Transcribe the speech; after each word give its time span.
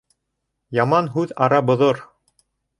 Яман 0.77 1.11
һүҙ 1.17 1.37
ара 1.49 1.63
боҙор. 1.71 2.05